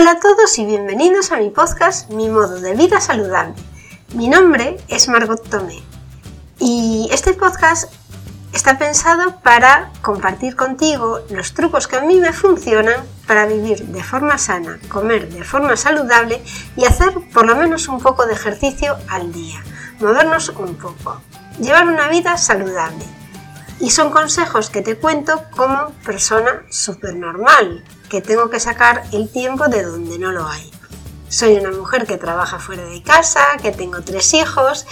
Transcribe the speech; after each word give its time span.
Hola 0.00 0.12
a 0.12 0.18
todos 0.18 0.58
y 0.58 0.64
bienvenidos 0.64 1.30
a 1.30 1.36
mi 1.36 1.50
podcast 1.50 2.08
Mi 2.08 2.30
modo 2.30 2.58
de 2.58 2.74
vida 2.74 3.02
saludable. 3.02 3.54
Mi 4.14 4.28
nombre 4.28 4.78
es 4.88 5.08
Margot 5.08 5.46
Tomé 5.46 5.82
y 6.58 7.10
este 7.12 7.34
podcast 7.34 7.92
está 8.54 8.78
pensado 8.78 9.42
para 9.42 9.92
compartir 10.00 10.56
contigo 10.56 11.20
los 11.28 11.52
trucos 11.52 11.86
que 11.86 11.96
a 11.96 12.00
mí 12.00 12.16
me 12.16 12.32
funcionan 12.32 13.04
para 13.26 13.44
vivir 13.44 13.84
de 13.88 14.02
forma 14.02 14.38
sana, 14.38 14.80
comer 14.88 15.28
de 15.28 15.44
forma 15.44 15.76
saludable 15.76 16.42
y 16.76 16.86
hacer 16.86 17.12
por 17.34 17.46
lo 17.46 17.54
menos 17.56 17.86
un 17.86 18.00
poco 18.00 18.24
de 18.24 18.32
ejercicio 18.32 18.96
al 19.10 19.30
día, 19.34 19.62
movernos 19.98 20.48
un 20.48 20.76
poco, 20.76 21.20
llevar 21.60 21.86
una 21.86 22.08
vida 22.08 22.38
saludable. 22.38 23.04
Y 23.80 23.90
son 23.90 24.10
consejos 24.10 24.70
que 24.70 24.80
te 24.80 24.96
cuento 24.96 25.42
como 25.54 25.90
persona 26.06 26.62
súper 26.70 27.16
normal, 27.16 27.84
que 28.10 28.20
tengo 28.20 28.50
que 28.50 28.60
sacar 28.60 29.04
el 29.12 29.30
tiempo 29.30 29.68
de 29.68 29.84
donde 29.84 30.18
no 30.18 30.32
lo 30.32 30.46
hay. 30.46 30.70
Soy 31.28 31.54
una 31.54 31.70
mujer 31.70 32.06
que 32.06 32.18
trabaja 32.18 32.58
fuera 32.58 32.84
de 32.84 33.02
casa, 33.02 33.40
que 33.62 33.70
tengo 33.70 34.02
tres 34.02 34.34
hijos 34.34 34.84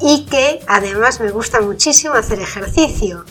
y 0.00 0.26
que 0.26 0.60
además 0.68 1.20
me 1.20 1.30
gusta 1.32 1.60
muchísimo 1.60 2.14
hacer 2.14 2.40
ejercicio. 2.40 3.24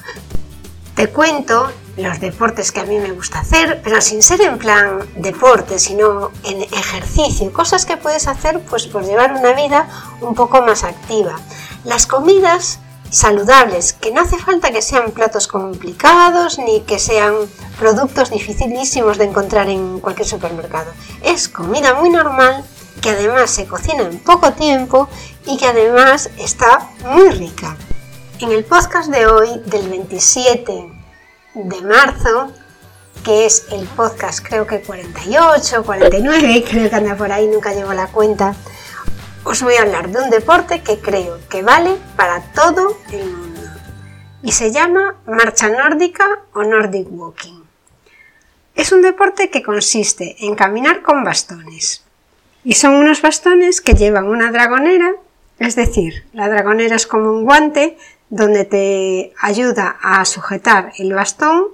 Te 0.96 1.08
cuento 1.08 1.72
los 1.96 2.20
deportes 2.20 2.74
que 2.74 2.82
a 2.82 2.84
mí 2.84 3.00
me 3.00 3.12
gusta 3.12 3.40
hacer, 3.40 3.82
pero 3.84 4.02
sin 4.02 4.22
ser 4.22 4.42
en 4.42 4.58
plan 4.58 5.00
deporte, 5.16 5.80
sino 5.80 6.32
en 6.44 6.62
ejercicio, 6.64 7.54
cosas 7.54 7.86
que 7.86 7.96
puedes 7.96 8.28
hacer 8.28 8.60
pues 8.70 8.86
por 8.88 9.06
llevar 9.06 9.34
una 9.34 9.54
vida 9.54 9.88
un 10.20 10.36
poco 10.36 10.62
más 10.62 10.84
activa. 10.84 11.40
Las 11.86 12.06
comidas 12.06 12.80
saludables, 13.12 13.94
que 13.94 14.12
no 14.12 14.22
hace 14.22 14.40
falta 14.40 14.72
que 14.72 14.82
sean 14.82 15.12
platos 15.12 15.48
complicados 15.48 16.58
ni 16.58 16.82
que 16.82 16.98
sean 16.98 17.36
productos 17.78 18.32
dificilísimos 18.32 19.18
de 19.18 19.26
encontrar 19.26 19.70
en 19.70 20.00
cualquier 20.00 20.28
supermercado. 20.28 20.92
Es 21.22 21.50
comida 21.50 21.94
muy 21.94 22.10
normal 22.10 22.64
que 23.02 23.10
además 23.10 23.52
se 23.52 23.68
cocina 23.68 24.04
en 24.04 24.18
poco 24.20 24.54
tiempo 24.54 25.10
y 25.46 25.58
que 25.58 25.68
además 25.68 26.30
está 26.38 26.90
muy 27.06 27.30
rica. 27.32 27.76
En 28.40 28.52
el 28.52 28.64
podcast 28.64 29.12
de 29.12 29.28
hoy, 29.28 29.62
del 29.66 29.90
27 29.90 30.92
de 31.54 31.82
marzo, 31.82 32.52
que 33.24 33.46
es 33.46 33.66
el 33.72 33.86
podcast 33.88 34.40
creo 34.44 34.66
que 34.66 34.82
48, 34.82 35.84
49, 35.84 36.66
creo 36.70 36.90
que 36.90 36.96
anda 36.96 37.16
por 37.16 37.32
ahí, 37.32 37.48
nunca 37.48 37.74
llevo 37.74 37.94
la 37.94 38.08
cuenta, 38.08 38.56
os 39.52 39.64
voy 39.64 39.76
a 39.76 39.82
hablar 39.82 40.08
de 40.08 40.18
un 40.18 40.30
deporte 40.30 40.82
que 40.82 41.00
creo 41.00 41.38
que 41.50 41.62
vale 41.62 41.98
para 42.16 42.40
todo 42.54 42.98
el 43.12 43.26
mundo 43.26 43.60
y 44.42 44.54
se 44.54 44.72
llama 44.72 45.18
marcha 45.26 45.68
nórdica 45.68 46.26
o 46.54 46.64
Nordic 46.64 47.08
Walking. 47.12 47.62
Es 48.76 48.94
un 48.94 49.02
deporte 49.02 49.50
que 49.50 49.62
consiste 49.62 50.38
en 50.46 50.56
caminar 50.56 51.02
con 51.02 51.26
bastones 51.26 52.06
y 52.64 52.76
son 52.76 52.94
unos 52.94 53.22
bastones 53.22 53.82
que 53.82 53.94
llevan 53.94 54.30
una 54.30 54.54
dragonera, 54.54 55.12
es 55.60 55.76
decir, 55.76 56.24
la 56.32 56.48
dragonera 56.48 56.96
es 56.96 57.06
como 57.06 57.34
un 57.34 57.44
guante 57.44 57.98
donde 58.30 58.64
te 58.64 59.34
ayuda 59.42 59.98
a 60.02 60.24
sujetar 60.24 60.94
el 60.98 61.14
bastón 61.14 61.66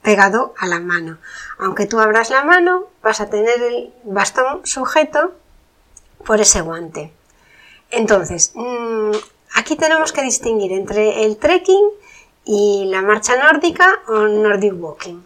pegado 0.00 0.54
a 0.58 0.66
la 0.66 0.80
mano. 0.80 1.18
Aunque 1.58 1.84
tú 1.84 2.00
abras 2.00 2.30
la 2.30 2.44
mano, 2.44 2.86
vas 3.02 3.20
a 3.20 3.28
tener 3.28 3.60
el 3.60 3.92
bastón 4.04 4.62
sujeto 4.64 5.34
por 6.24 6.40
ese 6.40 6.62
guante. 6.62 7.12
Entonces, 7.90 8.52
mm, 8.54 9.12
aquí 9.54 9.76
tenemos 9.76 10.12
que 10.12 10.22
distinguir 10.22 10.72
entre 10.72 11.24
el 11.24 11.36
trekking 11.36 11.88
y 12.44 12.86
la 12.86 13.02
marcha 13.02 13.36
nórdica 13.36 14.00
o 14.08 14.28
Nordic 14.28 14.74
Walking, 14.76 15.22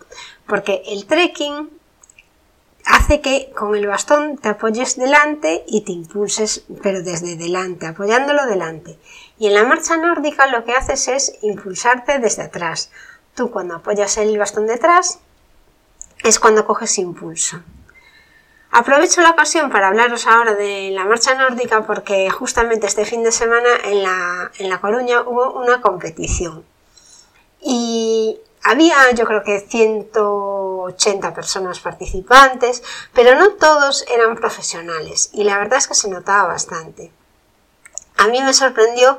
porque 0.47 0.83
el 0.87 1.07
trekking 1.07 1.71
hace 2.87 3.21
que 3.21 3.53
con 3.57 3.75
el 3.77 3.87
bastón 3.87 4.37
te 4.39 4.49
apoyes 4.49 4.97
delante 4.97 5.65
y 5.67 5.83
te 5.83 5.93
impulses, 5.93 6.65
pero 6.83 7.03
desde 7.03 7.37
delante, 7.37 7.87
apoyándolo 7.87 8.47
delante. 8.47 8.99
Y 9.39 9.47
en 9.47 9.55
la 9.55 9.65
marcha 9.65 9.97
nórdica 9.97 10.47
lo 10.47 10.65
que 10.65 10.73
haces 10.73 11.09
es 11.09 11.39
impulsarte 11.43 12.19
desde 12.19 12.43
atrás. 12.43 12.91
Tú 13.35 13.51
cuando 13.51 13.77
apoyas 13.77 14.17
el 14.17 14.37
bastón 14.39 14.67
detrás 14.67 15.21
es 16.23 16.39
cuando 16.39 16.67
coges 16.67 16.99
impulso. 16.99 17.63
Aprovecho 18.73 19.21
la 19.21 19.31
ocasión 19.31 19.69
para 19.69 19.89
hablaros 19.89 20.29
ahora 20.29 20.55
de 20.55 20.91
la 20.93 21.05
marcha 21.05 21.35
nórdica 21.35 21.85
porque 21.87 22.31
justamente 22.31 22.87
este 22.87 23.05
fin 23.05 23.25
de 23.25 23.33
semana 23.33 23.69
en 23.83 24.05
La, 24.05 24.53
en 24.59 24.69
la 24.69 24.81
Coruña 24.81 25.23
hubo 25.23 25.53
una 25.55 25.81
competición. 25.81 26.65
Y 27.61 28.39
había 28.63 29.11
yo 29.11 29.27
creo 29.27 29.43
que 29.43 29.59
180 29.59 31.35
personas 31.35 31.81
participantes, 31.81 32.85
pero 33.13 33.35
no 33.35 33.55
todos 33.55 34.05
eran 34.09 34.37
profesionales 34.37 35.31
y 35.33 35.43
la 35.43 35.59
verdad 35.59 35.79
es 35.79 35.89
que 35.89 35.95
se 35.95 36.09
notaba 36.09 36.47
bastante. 36.47 37.11
A 38.19 38.29
mí 38.29 38.41
me 38.41 38.55
sorprendió 38.55 39.19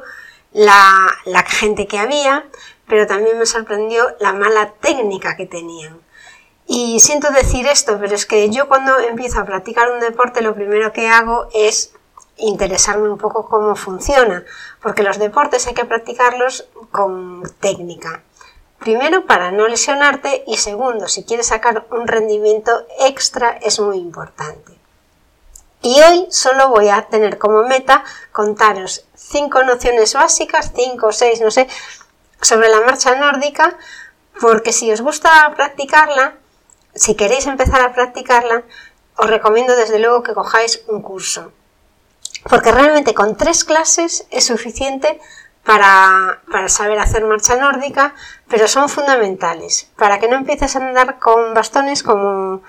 la, 0.53 1.07
la 1.25 1.43
gente 1.43 1.87
que 1.87 1.99
había, 1.99 2.45
pero 2.87 3.05
también 3.05 3.37
me 3.37 3.45
sorprendió 3.45 4.15
la 4.21 4.31
mala 4.31 4.71
técnica 4.79 5.35
que 5.35 5.45
tenían. 5.45 5.99
Y 6.67 6.99
siento 6.99 7.31
decir 7.31 7.67
esto, 7.67 7.97
pero 7.99 8.15
es 8.15 8.25
que 8.25 8.49
yo 8.49 8.67
cuando 8.67 8.97
empiezo 8.99 9.39
a 9.39 9.45
practicar 9.45 9.91
un 9.91 9.99
deporte 9.99 10.41
lo 10.41 10.55
primero 10.55 10.93
que 10.93 11.09
hago 11.09 11.47
es 11.53 11.93
interesarme 12.37 13.09
un 13.09 13.17
poco 13.17 13.47
cómo 13.47 13.75
funciona, 13.75 14.43
porque 14.81 15.03
los 15.03 15.19
deportes 15.19 15.67
hay 15.67 15.73
que 15.73 15.85
practicarlos 15.85 16.67
con 16.91 17.43
técnica. 17.59 18.23
Primero, 18.79 19.27
para 19.27 19.51
no 19.51 19.67
lesionarte 19.67 20.43
y 20.47 20.57
segundo, 20.57 21.07
si 21.07 21.23
quieres 21.23 21.47
sacar 21.47 21.85
un 21.91 22.07
rendimiento 22.07 22.85
extra 22.99 23.51
es 23.61 23.79
muy 23.79 23.97
importante. 23.97 24.73
Y 25.83 25.99
hoy 26.01 26.27
solo 26.29 26.69
voy 26.69 26.89
a 26.89 27.03
tener 27.03 27.37
como 27.37 27.63
meta 27.63 28.03
contaros 28.31 29.05
cinco 29.15 29.63
nociones 29.63 30.13
básicas, 30.13 30.71
cinco 30.75 31.07
o 31.07 31.11
seis, 31.11 31.41
no 31.41 31.51
sé, 31.51 31.67
sobre 32.41 32.69
la 32.69 32.81
marcha 32.81 33.15
nórdica, 33.15 33.77
porque 34.39 34.73
si 34.73 34.91
os 34.91 35.01
gusta 35.01 35.51
practicarla, 35.55 36.35
si 36.95 37.15
queréis 37.15 37.47
empezar 37.47 37.81
a 37.81 37.93
practicarla, 37.93 38.63
os 39.15 39.29
recomiendo 39.29 39.75
desde 39.75 39.99
luego 39.99 40.23
que 40.23 40.33
cojáis 40.33 40.83
un 40.87 41.01
curso. 41.01 41.51
Porque 42.49 42.71
realmente 42.71 43.13
con 43.13 43.37
tres 43.37 43.63
clases 43.63 44.25
es 44.31 44.45
suficiente 44.45 45.19
para, 45.63 46.41
saber 46.67 46.97
hacer 46.99 47.23
marcha 47.25 47.55
nórdica, 47.55 48.15
pero 48.47 48.67
son 48.67 48.89
fundamentales, 48.89 49.89
para 49.95 50.19
que 50.19 50.27
no 50.27 50.35
empieces 50.35 50.75
a 50.75 50.79
andar 50.79 51.19
con 51.19 51.53
bastones 51.53 52.01
como, 52.01 52.63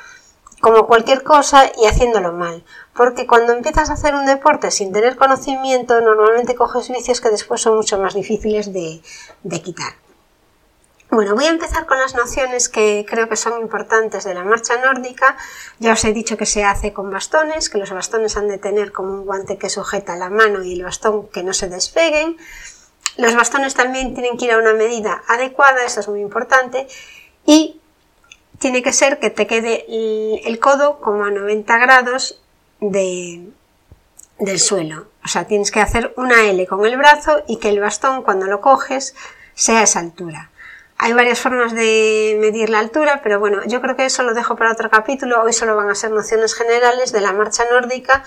como 0.61 0.87
cualquier 0.87 1.23
cosa 1.23 1.73
y 1.81 1.87
haciéndolo 1.87 2.33
mal. 2.33 2.65
Porque 2.95 3.27
cuando 3.27 3.55
empiezas 3.55 3.89
a 3.89 3.95
hacer 3.95 4.15
un 4.15 4.27
deporte 4.27 4.71
sin 4.71 4.93
tener 4.93 5.17
conocimiento, 5.17 6.01
normalmente 6.03 6.55
coges 6.55 6.91
vicios 6.91 7.23
que 7.23 7.31
después 7.31 7.63
son 7.63 7.77
mucho 7.77 7.99
más 7.99 8.15
difíciles 8.15 8.73
de 8.73 9.63
quitar. 9.63 10.02
Bueno, 11.15 11.35
voy 11.35 11.45
a 11.45 11.51
empezar 11.51 11.85
con 11.85 11.99
las 11.99 12.15
nociones 12.15 12.71
que 12.71 13.05
creo 13.07 13.29
que 13.29 13.37
son 13.37 13.61
importantes 13.61 14.25
de 14.25 14.33
la 14.33 14.45
marcha 14.45 14.81
nórdica. 14.81 15.37
Ya 15.79 15.93
os 15.93 16.03
he 16.07 16.15
dicho 16.15 16.39
que 16.39 16.47
se 16.47 16.65
hace 16.65 16.95
con 16.95 17.11
bastones, 17.11 17.69
que 17.69 17.77
los 17.77 17.91
bastones 17.91 18.39
han 18.39 18.49
de 18.49 18.57
tener 18.57 18.93
como 18.93 19.13
un 19.13 19.27
guante 19.27 19.59
que 19.59 19.69
sujeta 19.69 20.17
la 20.17 20.31
mano 20.31 20.65
y 20.65 20.73
el 20.73 20.85
bastón 20.85 21.29
que 21.29 21.43
no 21.43 21.53
se 21.53 21.69
despeguen. 21.69 22.39
Los 23.19 23.37
bastones 23.37 23.75
también 23.75 24.15
tienen 24.15 24.39
que 24.39 24.47
ir 24.47 24.53
a 24.53 24.57
una 24.57 24.73
medida 24.73 25.23
adecuada, 25.29 25.85
eso 25.85 26.01
es 26.01 26.09
muy 26.09 26.23
importante. 26.23 26.87
Y 27.45 27.79
tiene 28.59 28.83
que 28.83 28.95
ser 28.95 29.19
que 29.21 29.29
te 29.29 29.47
quede 29.47 29.85
el 30.49 30.59
codo 30.61 30.99
como 30.99 31.27
a 31.27 31.31
90 31.31 31.77
grados 31.77 32.41
del 32.81 33.53
suelo. 34.57 35.09
O 35.23 35.29
sea, 35.29 35.47
tienes 35.47 35.71
que 35.71 35.81
hacer 35.81 36.15
una 36.17 36.47
L 36.47 36.67
con 36.67 36.87
el 36.87 36.97
brazo 36.97 37.43
y 37.47 37.59
que 37.59 37.69
el 37.69 37.81
bastón 37.81 38.23
cuando 38.23 38.47
lo 38.47 38.63
coges 38.63 39.15
sea 39.55 39.81
a 39.81 39.83
esa 39.83 40.01
altura. 40.01 40.49
Hay 41.05 41.15
varias 41.15 41.41
formas 41.41 41.75
de 41.75 42.37
medir 42.39 42.71
la 42.71 42.79
altura, 42.79 43.23
pero 43.25 43.41
bueno, 43.41 43.59
yo 43.67 43.81
creo 43.81 43.97
que 43.97 44.05
eso 44.05 44.23
lo 44.23 44.35
dejo 44.35 44.55
para 44.55 44.71
otro 44.71 44.89
capítulo. 44.89 45.43
Hoy 45.43 45.53
solo 45.53 45.75
van 45.75 45.91
a 45.91 45.97
ser 45.97 46.13
nociones 46.13 46.55
generales 46.55 47.11
de 47.11 47.21
la 47.21 47.33
marcha 47.33 47.65
nórdica. 47.73 48.23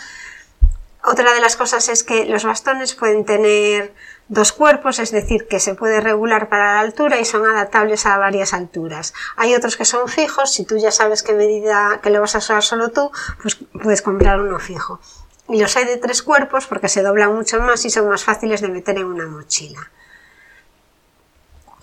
Otra 1.02 1.34
de 1.34 1.40
las 1.40 1.56
cosas 1.56 1.88
es 1.88 2.04
que 2.04 2.26
los 2.26 2.44
bastones 2.44 2.94
pueden 2.94 3.24
tener 3.24 3.94
dos 4.28 4.52
cuerpos, 4.52 5.00
es 5.00 5.12
decir, 5.12 5.48
que 5.48 5.62
se 5.62 5.74
puede 5.74 6.02
regular 6.02 6.50
para 6.50 6.74
la 6.74 6.80
altura 6.82 7.18
y 7.18 7.24
son 7.24 7.46
adaptables 7.46 8.06
a 8.06 8.18
varias 8.18 8.54
alturas. 8.54 9.14
Hay 9.38 9.56
otros 9.56 9.78
que 9.78 9.86
son 9.86 10.10
fijos, 10.10 10.54
si 10.54 10.66
tú 10.66 10.76
ya 10.76 10.92
sabes 10.92 11.24
qué 11.24 11.32
medida 11.32 12.02
que 12.04 12.10
lo 12.10 12.20
vas 12.20 12.36
a 12.36 12.40
usar 12.40 12.62
solo 12.62 12.90
tú, 12.90 13.10
pues 13.42 13.56
puedes 13.56 14.02
comprar 14.02 14.42
uno 14.42 14.60
fijo. 14.60 15.00
Y 15.48 15.62
los 15.62 15.78
hay 15.78 15.86
de 15.86 15.96
tres 15.96 16.22
cuerpos 16.22 16.68
porque 16.68 16.90
se 16.90 17.04
doblan 17.04 17.34
mucho 17.36 17.58
más 17.62 17.86
y 17.86 17.90
son 17.90 18.10
más 18.10 18.26
fáciles 18.26 18.60
de 18.60 18.68
meter 18.68 18.98
en 18.98 19.06
una 19.06 19.28
mochila. 19.28 19.92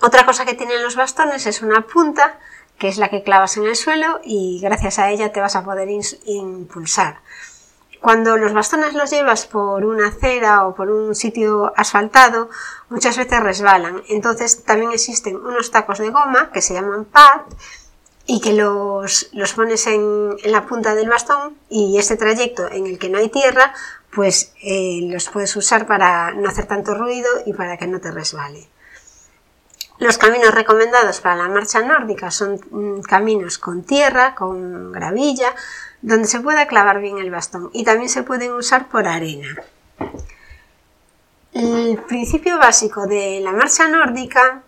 Otra 0.05 0.25
cosa 0.25 0.43
que 0.43 0.53
tienen 0.53 0.83
los 0.83 0.97
bastones 0.97 1.47
es 1.47 1.61
una 1.61 1.87
punta, 1.87 2.37
que 2.77 2.89
es 2.89 2.97
la 2.97 3.07
que 3.07 3.23
clavas 3.23 3.55
en 3.55 3.63
el 3.63 3.77
suelo 3.77 4.19
y 4.21 4.59
gracias 4.61 4.99
a 4.99 5.09
ella 5.09 5.31
te 5.31 5.39
vas 5.39 5.55
a 5.55 5.63
poder 5.63 5.87
impulsar. 6.25 7.21
Cuando 8.01 8.35
los 8.35 8.51
bastones 8.51 8.95
los 8.95 9.11
llevas 9.11 9.45
por 9.45 9.85
una 9.85 10.09
acera 10.09 10.67
o 10.67 10.75
por 10.75 10.89
un 10.89 11.15
sitio 11.15 11.71
asfaltado, 11.77 12.49
muchas 12.89 13.15
veces 13.15 13.39
resbalan. 13.39 14.03
Entonces 14.09 14.65
también 14.65 14.91
existen 14.91 15.37
unos 15.37 15.71
tacos 15.71 15.99
de 15.99 16.09
goma 16.09 16.51
que 16.51 16.61
se 16.61 16.73
llaman 16.73 17.05
pad 17.05 17.43
y 18.25 18.41
que 18.41 18.51
los, 18.51 19.29
pones 19.55 19.87
en, 19.87 20.35
la 20.43 20.65
punta 20.65 20.95
del 20.95 21.07
bastón 21.07 21.55
y 21.69 21.97
este 21.97 22.17
trayecto 22.17 22.69
en 22.69 22.87
el 22.87 22.99
que 22.99 23.07
no 23.07 23.19
hay 23.19 23.29
tierra, 23.29 23.73
pues 24.13 24.51
eh, 24.63 24.99
los 25.09 25.29
puedes 25.29 25.55
usar 25.55 25.87
para 25.87 26.33
no 26.33 26.49
hacer 26.49 26.65
tanto 26.65 26.93
ruido 26.93 27.29
y 27.45 27.53
para 27.53 27.77
que 27.77 27.87
no 27.87 28.01
te 28.01 28.11
resbale. 28.11 28.72
Los 30.03 30.17
caminos 30.17 30.53
recomendados 30.53 31.21
para 31.21 31.37
la 31.37 31.47
marcha 31.47 31.81
nórdica 31.81 32.29
son 32.29 32.59
mm, 32.71 33.03
caminos 33.03 33.57
con 33.57 33.83
tierra, 33.83 34.35
con 34.35 34.91
gravilla, 34.91 35.55
donde 36.01 36.27
se 36.27 36.41
pueda 36.41 36.67
clavar 36.67 36.99
bien 36.99 37.19
el 37.19 37.31
bastón 37.31 37.69
y 37.71 37.85
también 37.85 38.09
se 38.09 38.23
pueden 38.23 38.51
usar 38.51 38.89
por 38.89 39.07
arena. 39.07 39.47
El 41.53 41.99
principio 42.05 42.57
básico 42.57 43.07
de 43.07 43.39
la 43.39 43.53
marcha 43.53 43.87
nórdica, 43.87 44.63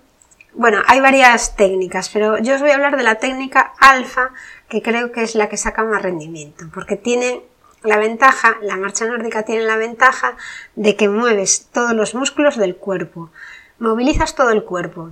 bueno, 0.54 0.82
hay 0.88 1.02
varias 1.02 1.58
técnicas, 1.58 2.08
pero 2.08 2.38
yo 2.38 2.56
os 2.56 2.62
voy 2.62 2.70
a 2.70 2.76
hablar 2.76 2.96
de 2.96 3.04
la 3.04 3.16
técnica 3.16 3.74
alfa, 3.82 4.30
que 4.70 4.82
creo 4.82 5.12
que 5.12 5.24
es 5.24 5.36
la 5.36 5.50
que 5.50 5.58
saca 5.58 5.84
más 5.84 6.02
rendimiento, 6.02 6.64
porque 6.74 6.96
tiene 6.96 7.44
la 7.84 7.98
ventaja, 7.98 8.56
la 8.62 8.78
marcha 8.78 9.06
nórdica 9.06 9.44
tiene 9.44 9.64
la 9.64 9.76
ventaja 9.76 10.38
de 10.78 10.96
que 10.96 11.10
mueves 11.10 11.68
todos 11.74 11.92
los 11.92 12.16
músculos 12.16 12.56
del 12.56 12.78
cuerpo, 12.78 13.32
movilizas 13.80 14.34
todo 14.34 14.52
el 14.52 14.64
cuerpo, 14.64 15.12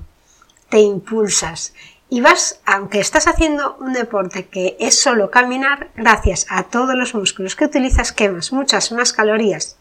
te 0.73 0.79
impulsas 0.79 1.75
y 2.09 2.21
vas, 2.21 2.59
aunque 2.65 2.99
estás 2.99 3.27
haciendo 3.27 3.77
un 3.79 3.93
deporte 3.93 4.47
que 4.47 4.75
es 4.79 4.99
solo 4.99 5.29
caminar, 5.29 5.91
gracias 5.95 6.47
a 6.49 6.63
todos 6.63 6.95
los 6.95 7.13
músculos 7.13 7.55
que 7.55 7.65
utilizas 7.65 8.11
quemas 8.11 8.51
muchas 8.51 8.91
más 8.91 9.13
calorías 9.13 9.77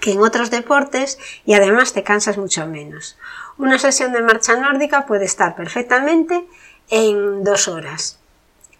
que 0.00 0.12
en 0.12 0.20
otros 0.20 0.50
deportes 0.50 1.18
y 1.44 1.52
además 1.52 1.92
te 1.92 2.04
cansas 2.04 2.38
mucho 2.38 2.66
menos. 2.66 3.18
Una 3.58 3.78
sesión 3.78 4.14
de 4.14 4.22
marcha 4.22 4.56
nórdica 4.56 5.04
puede 5.04 5.26
estar 5.26 5.54
perfectamente 5.54 6.42
en 6.88 7.44
dos 7.44 7.68
horas. 7.68 8.18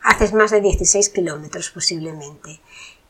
Haces 0.01 0.33
más 0.33 0.51
de 0.51 0.63
16 0.63 1.11
kilómetros 1.11 1.69
posiblemente 1.69 2.59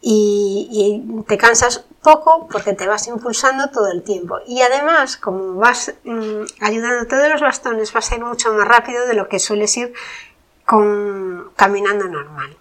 y, 0.01 1.25
te 1.27 1.37
cansas 1.37 1.85
poco 2.03 2.47
porque 2.51 2.73
te 2.73 2.87
vas 2.87 3.07
impulsando 3.09 3.71
todo 3.71 3.91
el 3.91 4.03
tiempo. 4.03 4.39
Y 4.47 4.63
además, 4.63 5.17
como 5.17 5.55
vas 5.55 5.95
mm, 6.05 6.43
ayudando 6.61 7.07
todos 7.07 7.29
los 7.29 7.41
bastones, 7.41 7.93
vas 7.93 8.11
a 8.13 8.17
ir 8.17 8.25
mucho 8.25 8.53
más 8.53 8.67
rápido 8.67 9.07
de 9.07 9.15
lo 9.15 9.29
que 9.29 9.39
sueles 9.39 9.77
ir 9.77 9.93
con, 10.65 11.51
caminando 11.57 12.05
normal. 12.05 12.57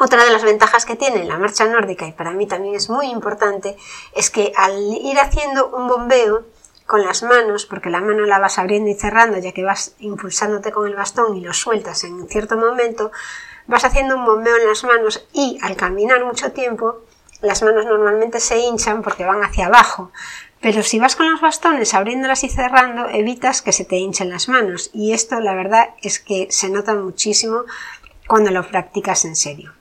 Otra 0.00 0.24
de 0.24 0.30
las 0.30 0.44
ventajas 0.44 0.86
que 0.86 0.94
tiene 0.94 1.24
la 1.24 1.38
marcha 1.38 1.64
nórdica, 1.64 2.06
y 2.06 2.12
para 2.12 2.30
mí 2.30 2.46
también 2.46 2.76
es 2.76 2.88
muy 2.88 3.10
importante, 3.10 3.76
es 4.14 4.30
que 4.30 4.52
al 4.56 4.78
ir 4.78 5.18
haciendo 5.18 5.70
un 5.70 5.88
bombeo 5.88 6.44
con 6.86 7.04
las 7.04 7.22
manos, 7.22 7.66
porque 7.66 7.90
la 7.90 8.00
mano 8.00 8.24
la 8.24 8.38
vas 8.38 8.58
abriendo 8.58 8.88
y 8.88 8.94
cerrando 8.94 9.38
ya 9.38 9.52
que 9.52 9.64
vas 9.64 9.94
impulsándote 9.98 10.70
con 10.70 10.86
el 10.86 10.94
bastón 10.94 11.36
y 11.36 11.40
lo 11.40 11.52
sueltas 11.52 12.04
en 12.04 12.28
cierto 12.28 12.56
momento, 12.56 13.10
vas 13.68 13.84
haciendo 13.84 14.16
un 14.16 14.24
bombeo 14.24 14.56
en 14.56 14.66
las 14.66 14.82
manos 14.82 15.28
y 15.32 15.58
al 15.62 15.76
caminar 15.76 16.24
mucho 16.24 16.50
tiempo, 16.50 17.02
las 17.40 17.62
manos 17.62 17.84
normalmente 17.84 18.40
se 18.40 18.58
hinchan 18.58 19.02
porque 19.02 19.24
van 19.24 19.44
hacia 19.44 19.66
abajo. 19.66 20.10
Pero 20.60 20.82
si 20.82 20.98
vas 20.98 21.14
con 21.14 21.30
los 21.30 21.40
bastones 21.40 21.94
abriéndolas 21.94 22.42
y 22.42 22.48
cerrando, 22.48 23.08
evitas 23.08 23.62
que 23.62 23.72
se 23.72 23.84
te 23.84 23.96
hinchen 23.96 24.30
las 24.30 24.48
manos. 24.48 24.90
Y 24.92 25.12
esto 25.12 25.38
la 25.38 25.54
verdad 25.54 25.90
es 26.02 26.18
que 26.18 26.48
se 26.50 26.68
nota 26.68 26.94
muchísimo 26.94 27.62
cuando 28.26 28.50
lo 28.50 28.66
practicas 28.66 29.24
en 29.24 29.36
serio. 29.36 29.72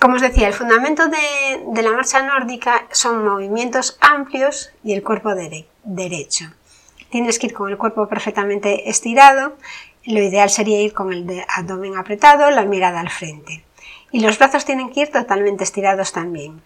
Como 0.00 0.16
os 0.16 0.22
decía, 0.22 0.48
el 0.48 0.54
fundamento 0.54 1.04
de, 1.08 1.82
la 1.82 1.92
marcha 1.92 2.22
nórdica 2.22 2.86
son 2.90 3.24
movimientos 3.24 3.98
amplios 4.00 4.70
y 4.82 4.94
el 4.94 5.02
cuerpo 5.02 5.34
derecho. 5.34 6.46
Tienes 7.10 7.38
que 7.38 7.48
ir 7.48 7.52
con 7.52 7.68
el 7.68 7.76
cuerpo 7.76 8.08
perfectamente 8.08 8.88
estirado 8.88 9.56
lo 10.04 10.20
ideal 10.20 10.50
sería 10.50 10.80
ir 10.80 10.92
con 10.92 11.12
el 11.12 11.44
abdomen 11.48 11.96
apretado, 11.96 12.50
la 12.50 12.64
mirada 12.64 13.00
al 13.00 13.10
frente. 13.10 13.64
Y 14.10 14.20
los 14.20 14.38
brazos 14.38 14.64
tienen 14.64 14.90
que 14.90 15.00
ir 15.00 15.10
totalmente 15.10 15.64
estirados 15.64 16.12
también. 16.12 16.60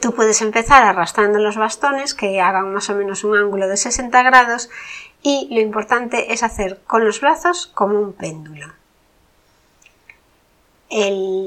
Tú 0.00 0.14
puedes 0.14 0.40
empezar 0.40 0.82
arrastrando 0.82 1.38
los 1.38 1.56
bastones 1.56 2.14
que 2.14 2.40
hagan 2.40 2.72
más 2.72 2.90
o 2.90 2.94
menos 2.94 3.24
un 3.24 3.36
ángulo 3.36 3.68
de 3.68 3.76
60 3.76 4.22
grados 4.22 4.70
y 5.22 5.48
lo 5.52 5.60
importante 5.60 6.32
es 6.32 6.42
hacer 6.42 6.80
con 6.86 7.04
los 7.04 7.20
brazos 7.20 7.68
como 7.68 8.00
un 8.00 8.12
péndulo. 8.12 8.72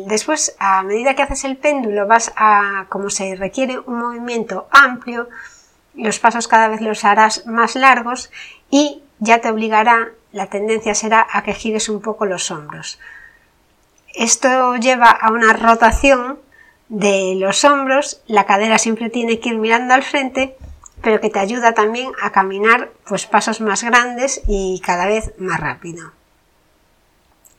después, 0.08 0.56
a 0.58 0.82
medida 0.84 1.14
que 1.16 1.22
haces 1.22 1.44
el 1.44 1.58
péndulo, 1.58 2.08
vas 2.08 2.34
a, 2.36 2.86
como 2.90 3.10
se 3.10 3.36
requiere 3.36 3.78
un 3.78 4.00
movimiento 4.00 4.68
amplio, 4.72 5.30
los 5.94 6.20
pasos 6.20 6.48
cada 6.48 6.68
vez 6.68 6.82
los 6.82 7.06
harás 7.06 7.46
más 7.46 7.76
largos 7.76 8.32
y 8.70 9.04
ya 9.20 9.42
te 9.42 9.50
obligará 9.50 10.12
la 10.36 10.48
tendencia 10.48 10.94
será 10.94 11.26
a 11.32 11.44
que 11.44 11.54
gires 11.54 11.88
un 11.88 12.02
poco 12.02 12.26
los 12.26 12.52
hombros. 12.52 13.00
Esto 14.14 14.76
lleva 14.76 15.10
a 15.10 15.32
una 15.32 15.54
rotación 15.54 16.40
de 16.90 17.36
los 17.38 17.64
hombros, 17.64 18.22
la 18.28 18.46
cadera 18.46 18.78
siempre 18.78 19.10
tiene 19.10 19.40
que 19.40 19.50
ir 19.50 19.58
mirando 19.58 19.94
al 19.94 20.04
frente, 20.04 20.58
pero 21.02 21.22
que 21.22 21.30
te 21.30 21.40
ayuda 21.40 21.74
también 21.74 22.12
a 22.22 22.34
caminar 22.34 22.92
pues 23.08 23.26
pasos 23.26 23.62
más 23.62 23.86
grandes 23.86 24.42
y 24.46 24.82
cada 24.86 25.06
vez 25.06 25.34
más 25.38 25.62
rápido. 25.62 26.12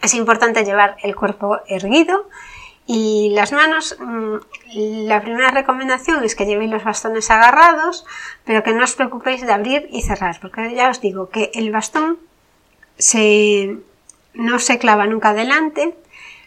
Es 0.02 0.12
importante 0.12 0.62
llevar 0.62 0.98
el 1.02 1.16
cuerpo 1.16 1.60
erguido 1.68 2.28
y 2.86 3.30
las 3.30 3.52
manos, 3.52 3.96
mm, 3.98 4.34
la 5.06 5.22
primera 5.22 5.50
recomendación 5.50 6.22
es 6.24 6.34
que 6.34 6.44
llevéis 6.44 6.70
los 6.70 6.84
bastones 6.84 7.30
agarrados, 7.30 8.04
pero 8.44 8.62
que 8.62 8.74
no 8.74 8.84
os 8.84 8.94
preocupéis 8.94 9.46
de 9.46 9.52
abrir 9.54 9.88
y 9.90 10.02
cerrar, 10.02 10.38
porque 10.42 10.74
ya 10.74 10.90
os 10.90 11.00
digo 11.00 11.30
que 11.30 11.50
el 11.54 11.72
bastón 11.72 12.18
no 14.34 14.58
se 14.58 14.78
clava 14.78 15.06
nunca 15.06 15.30
adelante, 15.30 15.96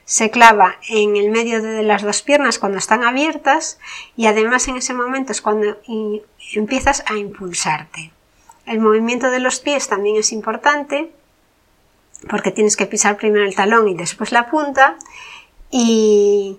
se 0.06 0.32
clava 0.32 0.78
en 0.88 1.16
el 1.18 1.30
medio 1.30 1.62
de 1.62 1.84
las 1.84 2.02
dos 2.02 2.24
piernas 2.24 2.58
cuando 2.58 2.80
están 2.80 3.04
abiertas 3.04 3.80
y 4.18 4.26
además 4.26 4.68
en 4.68 4.78
ese 4.78 4.96
momento 4.96 5.32
es 5.32 5.42
cuando 5.42 5.78
empiezas 6.56 7.04
a 7.08 7.16
impulsarte. 7.16 8.12
El 8.66 8.80
movimiento 8.80 9.30
de 9.30 9.40
los 9.40 9.60
pies 9.60 9.88
también 9.88 10.16
es 10.16 10.32
importante 10.32 11.12
porque 12.28 12.50
tienes 12.50 12.76
que 12.76 12.88
pisar 12.88 13.18
primero 13.18 13.46
el 13.46 13.56
talón 13.56 13.88
y 13.88 13.94
después 13.94 14.32
la 14.32 14.50
punta 14.50 14.98
y, 15.70 16.58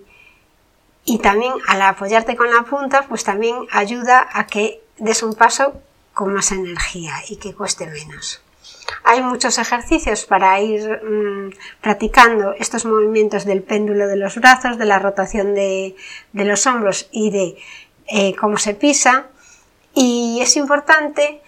y 1.05 1.19
también 1.19 1.53
al 1.67 1.83
apoyarte 1.83 2.37
con 2.37 2.55
la 2.55 2.63
punta 2.63 3.07
pues 3.09 3.25
también 3.25 3.57
ayuda 3.73 4.29
a 4.33 4.47
que 4.47 4.81
des 4.99 5.25
un 5.25 5.35
paso 5.35 5.75
con 6.15 6.33
más 6.33 6.53
energía 6.53 7.15
y 7.29 7.37
que 7.37 7.53
cueste 7.53 7.87
menos. 7.87 8.43
Hay 9.05 9.23
muchos 9.23 9.59
ejercicios 9.59 10.25
para 10.25 10.61
ir 10.61 11.01
mm, 11.03 11.51
practicando 11.81 12.55
estos 12.59 12.85
movimientos 12.85 13.45
del 13.45 13.63
péndulo 13.63 14.07
de 14.07 14.17
los 14.17 14.37
brazos, 14.37 14.79
de 14.79 14.85
la 14.85 14.99
rotación 14.99 15.55
de, 15.55 15.97
los 16.33 16.67
hombros 16.67 17.09
y 17.11 17.31
de 17.31 17.57
eh, 18.09 18.35
cómo 18.37 18.57
se 18.59 18.75
pisa. 18.75 19.27
Y 19.95 20.39
es 20.43 20.57
importante 20.57 21.41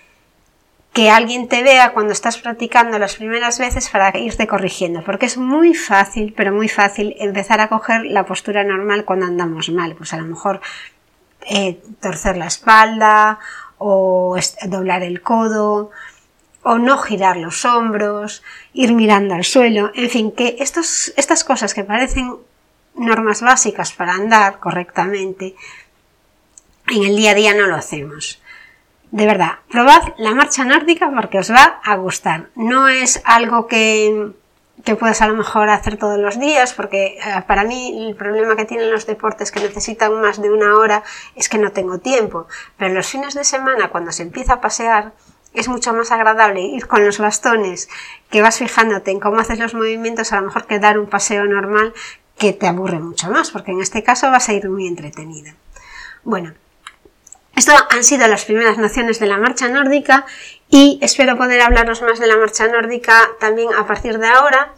que 0.93 1.11
alguien 1.11 1.49
te 1.49 1.63
vea 1.63 1.93
cuando 1.93 2.13
estás 2.13 2.39
practicando 2.39 2.99
las 2.99 3.17
primeras 3.17 3.59
veces 3.59 3.89
para 3.89 4.17
irte 4.19 4.47
corrigiendo, 4.47 5.03
porque 5.05 5.27
es 5.27 5.39
muy 5.39 5.75
fácil, 5.75 6.35
pero 6.37 6.53
muy 6.53 6.69
fácil 6.69 7.17
empezar 7.19 7.61
a 7.61 7.69
coger 7.69 8.05
la 8.05 8.27
postura 8.27 8.63
normal 8.63 9.05
cuando 9.05 9.27
andamos 9.27 9.71
mal, 9.71 9.95
pues 9.95 10.13
a 10.13 10.19
lo 10.19 10.25
mejor 10.25 10.61
eh, 11.49 11.81
torcer 12.01 12.37
la 12.37 12.47
espalda 12.47 13.39
o 13.79 14.37
doblar 14.67 15.03
el 15.03 15.23
codo, 15.23 15.91
o 16.63 16.79
no 16.79 16.99
girar 16.99 17.37
los 17.37 17.65
hombros, 17.65 18.43
ir 18.73 18.93
mirando 18.93 19.35
al 19.35 19.45
suelo, 19.45 19.91
en 19.95 20.11
fin, 20.11 20.33
que 20.33 20.57
estas 20.59 21.45
cosas 21.45 21.75
que 21.75 21.85
parecen 21.85 22.37
normas 22.95 23.43
básicas 23.43 23.93
para 23.93 24.15
andar 24.15 24.59
correctamente, 24.61 25.55
en 26.89 27.05
el 27.05 27.17
día 27.17 27.33
a 27.33 27.35
día 27.35 27.55
no 27.55 27.67
lo 27.67 27.77
hacemos. 27.77 28.41
De 29.11 29.27
verdad, 29.27 29.59
probad 29.71 30.15
la 30.17 30.35
marcha 30.35 30.65
nórdica 30.65 31.11
porque 31.15 31.39
os 31.39 31.51
va 31.51 31.81
a 31.85 31.97
gustar. 31.97 32.49
No 32.55 32.89
es 32.89 33.21
algo 33.27 33.67
que, 33.67 34.33
que 34.85 34.97
puedas 34.97 35.21
a 35.21 35.29
lo 35.29 35.35
mejor 35.35 35.69
hacer 35.69 35.99
todos 35.99 36.19
los 36.19 36.41
días, 36.41 36.73
porque 36.73 37.19
eh, 37.19 37.43
para 37.47 37.65
mí 37.65 38.09
el 38.09 38.17
problema 38.17 38.57
que 38.57 38.65
tienen 38.65 38.91
los 38.91 39.07
deportes 39.07 39.53
que 39.53 39.61
necesitan 39.61 40.19
más 40.21 40.41
de 40.41 40.51
una 40.51 40.77
hora 40.77 41.03
es 41.37 41.51
que 41.51 41.59
no 41.59 41.73
tengo 41.73 41.99
tiempo. 41.99 42.47
Pero 42.79 42.95
los 42.95 43.07
fines 43.07 43.35
de 43.35 43.45
semana, 43.45 43.91
cuando 43.91 44.13
se 44.13 44.23
empieza 44.23 44.55
a 44.55 44.61
pasear, 44.63 45.13
es 45.55 45.69
mucho 45.69 45.93
más 45.93 46.11
agradable 46.11 46.61
ir 46.61 46.87
con 46.87 47.05
los 47.05 47.19
bastones 47.19 47.89
que 48.31 48.43
vas 48.43 48.59
fijándote 48.59 49.11
en 49.11 49.21
cómo 49.21 49.39
haces 49.41 49.59
los 49.59 49.75
movimientos 49.75 50.33
a 50.33 50.41
lo 50.41 50.47
mejor 50.47 50.67
que 50.67 50.79
dar 50.79 50.99
un 50.99 51.07
paseo 51.07 51.45
normal 51.45 51.93
que 52.39 52.53
te 52.53 52.67
aburre 52.67 52.99
mucho 52.99 53.31
más, 53.31 53.51
porque 53.51 53.73
en 53.73 53.81
este 53.81 54.03
caso 54.03 54.31
vas 54.31 54.49
a 54.49 54.53
ir 54.53 54.69
muy 54.69 54.89
entretenido. 54.89 55.55
Bueno, 56.25 56.55
esto 57.55 57.73
han 57.91 58.03
sido 58.03 58.27
las 58.29 58.45
primeras 58.47 58.79
nociones 58.79 59.19
de 59.19 59.27
la 59.27 59.37
marcha 59.37 59.69
nórdica 59.69 60.25
y 60.71 60.99
espero 61.03 61.37
poder 61.37 61.61
hablaros 61.61 62.01
más 62.03 62.19
de 62.19 62.27
la 62.27 62.37
marcha 62.37 62.67
nórdica 62.67 63.31
también 63.39 63.69
a 63.75 63.87
partir 63.87 64.19
de 64.19 64.27
ahora. 64.27 64.73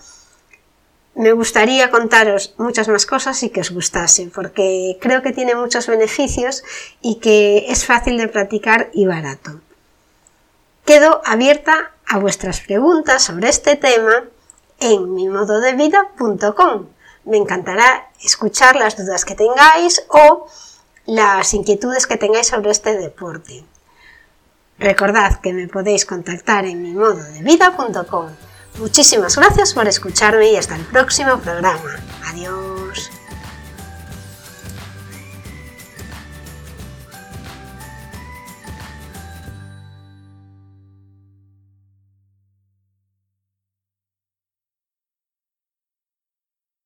Me 1.14 1.30
gustaría 1.30 1.90
contaros 1.90 2.54
muchas 2.58 2.88
más 2.88 3.06
cosas 3.06 3.40
y 3.44 3.50
que 3.50 3.60
os 3.60 3.70
gustase, 3.70 4.28
porque 4.34 4.98
creo 5.00 5.22
que 5.22 5.32
tiene 5.32 5.54
muchos 5.54 5.86
beneficios 5.86 6.64
y 7.00 7.20
que 7.20 7.66
es 7.68 7.86
fácil 7.86 8.18
de 8.18 8.26
practicar 8.26 8.90
y 8.92 9.06
barato. 9.06 9.60
Quedo 10.84 11.22
abierta 11.24 11.92
a 12.06 12.18
vuestras 12.18 12.60
preguntas 12.60 13.22
sobre 13.22 13.48
este 13.48 13.76
tema 13.76 14.24
en 14.80 15.14
mimododevida.com. 15.14 16.86
Me 17.24 17.38
encantará 17.38 18.10
escuchar 18.22 18.76
las 18.76 18.96
dudas 18.96 19.24
que 19.24 19.34
tengáis 19.34 20.04
o 20.08 20.46
las 21.06 21.54
inquietudes 21.54 22.06
que 22.06 22.18
tengáis 22.18 22.48
sobre 22.48 22.70
este 22.70 22.96
deporte. 22.98 23.64
Recordad 24.78 25.40
que 25.40 25.52
me 25.52 25.68
podéis 25.68 26.04
contactar 26.04 26.66
en 26.66 26.82
mimododevida.com. 26.82 28.30
Muchísimas 28.78 29.36
gracias 29.36 29.72
por 29.72 29.86
escucharme 29.86 30.50
y 30.50 30.56
hasta 30.56 30.76
el 30.76 30.84
próximo 30.84 31.38
programa. 31.38 31.96
Adiós. 32.26 32.63